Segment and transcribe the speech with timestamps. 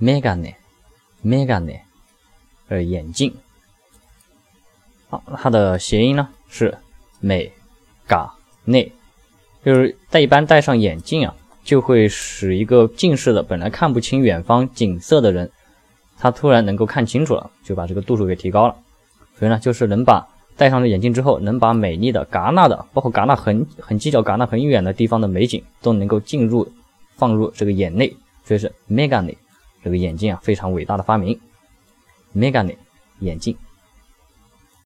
[0.00, 1.80] megane，megane，
[2.68, 3.34] 呃，眼镜。
[5.08, 6.76] 好，它的谐音呢是
[7.20, 7.52] 美
[8.06, 8.34] 嘎
[8.64, 8.92] 内，
[9.64, 15.50] 就是戴一般戴上眼镜啊，就会使一个近视的本来看不清远方景色的人，
[16.18, 18.76] 他突然能够看清楚了，就把这个度数给提高了。
[19.38, 26.70] 所以呢，就是能把戴上了眼镜之后，能把美丽的戛纳的，包括戛纳很很犄角戛纳很远的地方的美景，都能够进入
[27.16, 28.16] 放入这个眼内。
[28.44, 29.36] 所以是 megane
[29.84, 31.38] 这个眼镜啊，非常伟大的发明。
[32.34, 32.74] megane
[33.18, 33.54] 眼镜。